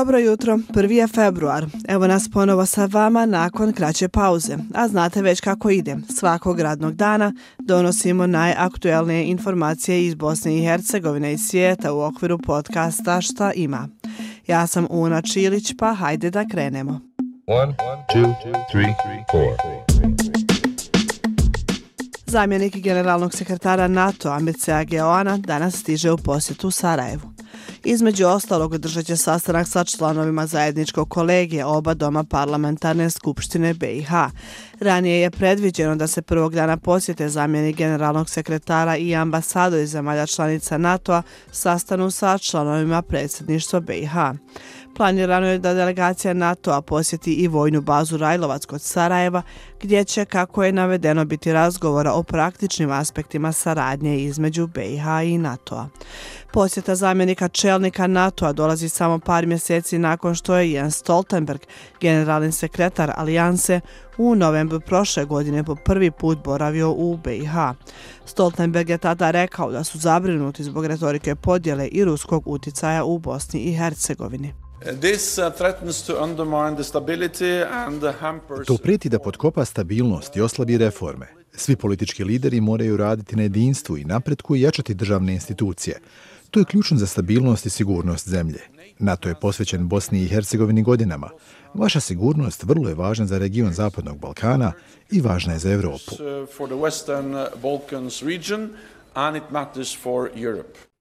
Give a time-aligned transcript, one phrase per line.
[0.00, 1.66] Dobro jutro, prvi je februar.
[1.88, 4.56] Evo nas ponovo sa vama nakon kraće pauze.
[4.74, 5.96] A znate već kako ide.
[6.18, 13.20] Svakog radnog dana donosimo najaktuelnije informacije iz Bosne i Hercegovine i svijeta u okviru podcasta
[13.20, 13.88] Šta ima.
[14.46, 17.00] Ja sam Una Čilić, pa hajde da krenemo.
[17.46, 17.74] One,
[18.14, 18.34] two,
[18.72, 18.94] three,
[22.26, 27.39] Zamjenik generalnog sekretara NATO Amice Geoana danas stiže u posjetu Sarajevu.
[27.84, 34.10] Između ostalog držat će sastanak sa članovima zajedničkog kolegije oba doma parlamentarne skupštine BiH.
[34.80, 40.78] Ranije je predviđeno da se prvog dana posjete zamjeni generalnog sekretara i ambasadori zemalja članica
[40.78, 41.22] NATO-a
[41.52, 44.14] sastanu sa članovima predsjedništva BiH.
[44.96, 49.42] Planirano je da delegacija NATO-a posjeti i vojnu bazu Rajlovac kod Sarajeva,
[49.80, 55.88] gdje će, kako je navedeno, biti razgovora o praktičnim aspektima saradnje između BiH i NATO-a.
[56.52, 61.60] Posjeta zamjenika čelnika NATO-a dolazi samo par mjeseci nakon što je Jens Stoltenberg,
[62.00, 63.80] generalni sekretar Alijanse,
[64.18, 67.54] u novembru prošle godine po prvi put boravio u BiH.
[68.24, 73.60] Stoltenberg je tada rekao da su zabrinuti zbog retorike podjele i ruskog uticaja u Bosni
[73.60, 74.54] i Hercegovini.
[74.80, 74.86] Uh,
[78.66, 81.26] to prijeti da potkopa stabilnost i oslabi reforme.
[81.52, 86.00] Svi politički lideri moraju raditi na jedinstvu i napretku i jačati državne institucije.
[86.50, 88.60] To je ključno za stabilnost i sigurnost zemlje.
[88.98, 91.30] NATO je posvećen Bosni i Hercegovini godinama.
[91.74, 94.72] Vaša sigurnost vrlo je važna za region Zapadnog Balkana
[95.10, 96.12] i važna je za Evropu.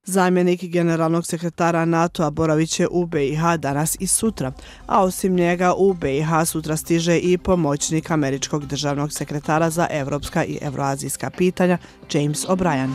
[0.06, 4.52] Zamjenik generalnog sekretara NATO-a boravit će u BiH danas i sutra,
[4.86, 10.58] a osim njega u BiH sutra stiže i pomoćnik američkog državnog sekretara za evropska i
[10.62, 11.78] evroazijska pitanja
[12.14, 12.90] James O'Brien.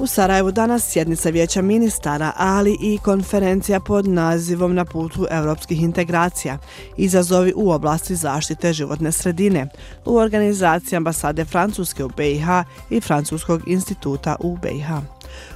[0.00, 6.58] U Sarajevu danas sjednica vijeća ministara, ali i konferencija pod nazivom na putu evropskih integracija,
[6.96, 9.68] izazovi u oblasti zaštite životne sredine,
[10.04, 12.46] u organizaciji ambasade Francuske u BiH
[12.90, 14.90] i Francuskog instituta u BiH.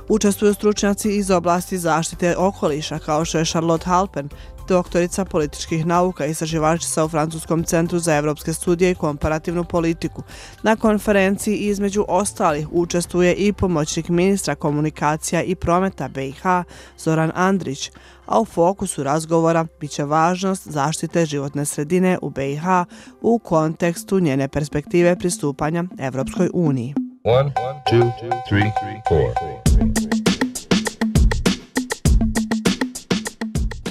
[0.08, 4.28] Učestvuju stručnjaci iz oblasti zaštite okoliša kao što je Charlotte Halpen,
[4.68, 10.22] doktorica političkih nauka i saživačica u Francuskom centru za evropske studije i komparativnu politiku.
[10.62, 16.42] Na konferenciji između ostalih učestvuje i pomoćnik ministra komunikacija i prometa BiH
[16.98, 17.90] Zoran Andrić,
[18.26, 22.64] a u fokusu razgovora biće važnost zaštite životne sredine u BiH
[23.20, 26.94] u kontekstu njene perspektive pristupanja Evropskoj uniji.
[27.24, 27.52] One,
[27.90, 28.12] two,
[28.48, 28.72] three,
[29.08, 29.83] four.